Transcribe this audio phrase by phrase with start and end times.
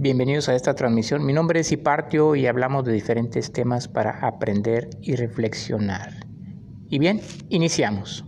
[0.00, 1.26] Bienvenidos a esta transmisión.
[1.26, 6.24] Mi nombre es Hipartio y hablamos de diferentes temas para aprender y reflexionar.
[6.88, 8.24] Y bien, iniciamos.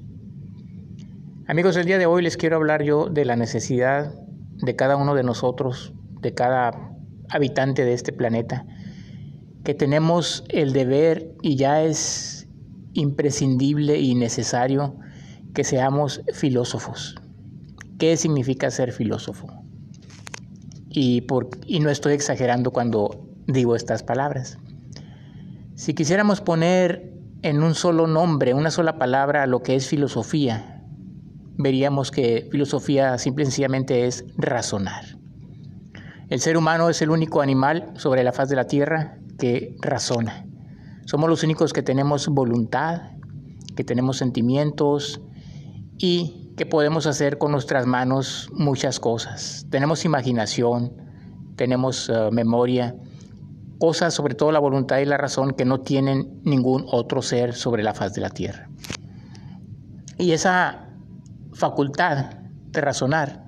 [1.47, 4.13] Amigos, el día de hoy les quiero hablar yo de la necesidad
[4.57, 6.93] de cada uno de nosotros, de cada
[7.29, 8.67] habitante de este planeta,
[9.63, 12.49] que tenemos el deber y ya es
[12.95, 14.97] imprescindible y necesario
[15.55, 17.15] que seamos filósofos.
[17.97, 19.60] ¿Qué significa ser filósofo?
[20.91, 24.59] Y, por, y no estoy exagerando cuando digo estas palabras.
[25.75, 30.83] Si quisiéramos poner en un solo nombre, una sola palabra, lo que es filosofía,
[31.57, 35.05] veríamos que filosofía simple y sencillamente es razonar.
[36.29, 40.47] El ser humano es el único animal sobre la faz de la tierra que razona.
[41.05, 43.13] Somos los únicos que tenemos voluntad,
[43.75, 45.21] que tenemos sentimientos
[45.99, 49.65] y que podemos hacer con nuestras manos muchas cosas.
[49.71, 50.93] Tenemos imaginación,
[51.57, 52.95] tenemos eh, memoria,
[53.79, 57.83] cosas, sobre todo la voluntad y la razón, que no tienen ningún otro ser sobre
[57.83, 58.69] la faz de la tierra.
[60.19, 60.91] Y esa
[61.55, 62.35] facultad
[62.67, 63.43] de razonar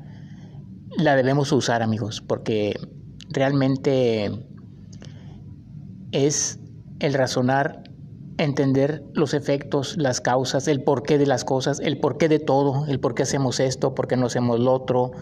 [0.97, 2.81] la debemos usar, amigos, porque
[3.29, 4.31] realmente
[6.13, 6.61] es
[6.99, 7.83] el razonar,
[8.45, 13.01] entender los efectos, las causas, el porqué de las cosas, el porqué de todo, el
[13.01, 15.13] por qué hacemos esto, por qué no hacemos lo otro,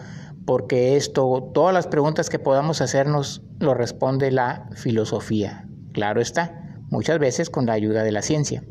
[0.45, 5.67] porque esto, todas las preguntas que podamos hacernos lo responde la filosofía.
[5.93, 8.63] Claro está, muchas veces con la ayuda de la ciencia.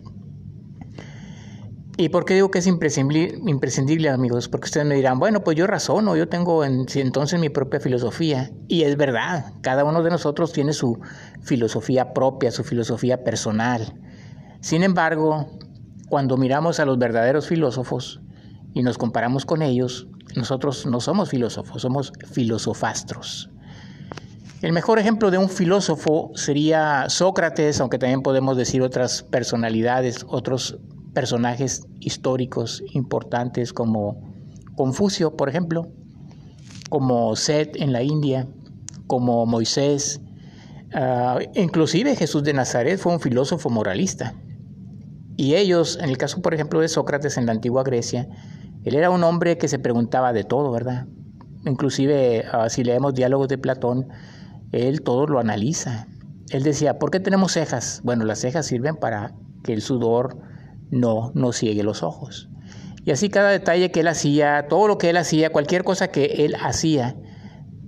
[1.96, 4.48] ¿Y por qué digo que es imprescindible, amigos?
[4.48, 8.50] Porque ustedes me dirán, bueno, pues yo razono, yo tengo entonces mi propia filosofía.
[8.68, 10.98] Y es verdad, cada uno de nosotros tiene su
[11.42, 13.92] filosofía propia, su filosofía personal.
[14.60, 15.48] Sin embargo,
[16.08, 18.20] cuando miramos a los verdaderos filósofos
[18.74, 23.50] y nos comparamos con ellos, nosotros no somos filósofos, somos filosofastros.
[24.60, 30.78] El mejor ejemplo de un filósofo sería Sócrates, aunque también podemos decir otras personalidades, otros
[31.14, 34.20] personajes históricos importantes como
[34.76, 35.88] Confucio, por ejemplo,
[36.90, 38.46] como Seth en la India,
[39.06, 40.20] como Moisés,
[40.92, 44.34] ah, inclusive Jesús de Nazaret fue un filósofo moralista.
[45.40, 48.28] Y ellos, en el caso, por ejemplo, de Sócrates en la antigua Grecia,
[48.84, 51.06] él era un hombre que se preguntaba de todo, ¿verdad?
[51.64, 54.08] Inclusive, ah, si leemos diálogos de Platón,
[54.70, 56.06] él todo lo analiza.
[56.50, 58.02] Él decía, ¿por qué tenemos cejas?
[58.04, 59.32] Bueno, las cejas sirven para
[59.64, 60.36] que el sudor
[60.90, 62.50] no nos ciegue los ojos.
[63.06, 66.44] Y así cada detalle que él hacía, todo lo que él hacía, cualquier cosa que
[66.44, 67.16] él hacía,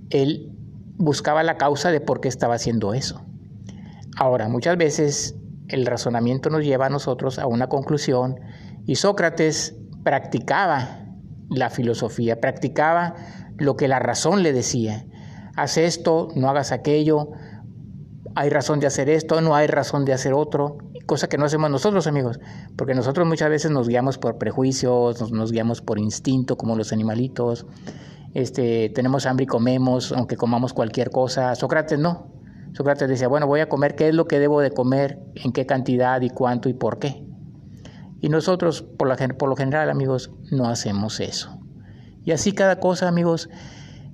[0.09, 0.51] él
[0.97, 3.21] buscaba la causa de por qué estaba haciendo eso.
[4.17, 5.35] Ahora, muchas veces
[5.67, 8.39] el razonamiento nos lleva a nosotros a una conclusión
[8.85, 11.05] y Sócrates practicaba
[11.49, 13.15] la filosofía, practicaba
[13.57, 15.05] lo que la razón le decía.
[15.55, 17.29] Haz esto, no hagas aquello,
[18.35, 21.69] hay razón de hacer esto, no hay razón de hacer otro cosa que no hacemos
[21.69, 22.39] nosotros, amigos,
[22.75, 27.65] porque nosotros muchas veces nos guiamos por prejuicios, nos, guiamos por instinto, como los animalitos,
[28.33, 31.53] este, tenemos hambre y comemos, aunque comamos cualquier cosa.
[31.55, 32.27] Sócrates no.
[32.73, 35.19] Sócrates decía, bueno, voy a comer, ¿qué es lo que debo de comer?
[35.35, 37.23] ¿En qué cantidad y cuánto y por qué?
[38.19, 41.59] Y nosotros, por, por lo general, amigos, no hacemos eso.
[42.25, 43.49] Y así cada cosa, amigos,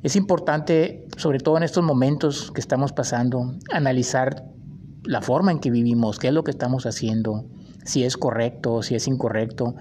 [0.03, 4.45] es importante, sobre todo en estos momentos que estamos pasando, analizar
[5.03, 7.45] la forma en que vivimos, qué es lo que estamos haciendo,
[7.85, 9.75] si es correcto, si es incorrecto.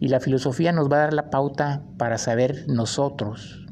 [0.00, 3.66] Y la filosofía nos va a dar la pauta para saber nosotros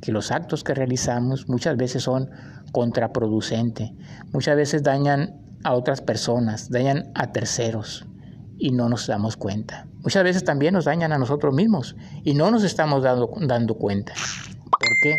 [0.00, 2.30] que los actos que realizamos muchas veces son
[2.72, 3.90] contraproducentes,
[4.32, 8.06] muchas veces dañan a otras personas, dañan a terceros
[8.58, 9.86] y no nos damos cuenta.
[10.02, 14.14] Muchas veces también nos dañan a nosotros mismos y no nos estamos dando, dando cuenta.
[14.70, 15.18] ¿Por qué?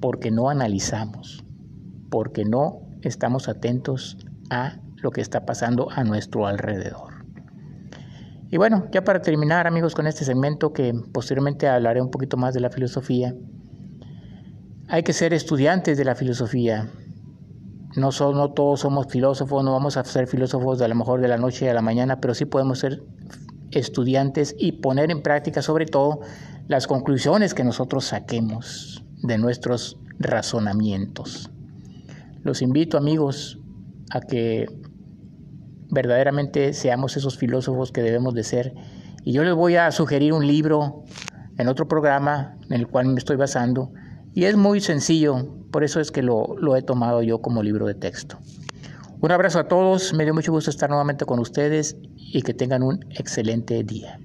[0.00, 1.44] Porque no analizamos,
[2.10, 4.18] porque no estamos atentos
[4.50, 7.24] a lo que está pasando a nuestro alrededor.
[8.50, 12.52] Y bueno, ya para terminar amigos con este segmento que posteriormente hablaré un poquito más
[12.52, 13.34] de la filosofía,
[14.92, 16.86] hay que ser estudiantes de la filosofía.
[17.96, 18.10] No,
[18.50, 21.70] todos somos filósofos, no vamos a ser filósofos de a lo mejor de la noche
[21.70, 23.02] a la mañana, pero sí podemos ser
[23.70, 26.20] estudiantes y poner en práctica sobre todo
[26.68, 31.50] las conclusiones que nosotros saquemos de nuestros razonamientos.
[32.42, 33.58] Los invito amigos
[34.10, 34.66] a que
[35.88, 38.74] verdaderamente seamos esos filósofos que debemos de ser.
[39.24, 41.04] Y yo les voy a sugerir un libro
[41.56, 43.90] en otro programa en el cual me estoy basando.
[44.34, 47.86] Y es muy sencillo, por eso es que lo, lo he tomado yo como libro
[47.86, 48.38] de texto.
[49.20, 52.82] Un abrazo a todos, me dio mucho gusto estar nuevamente con ustedes y que tengan
[52.82, 54.18] un excelente día.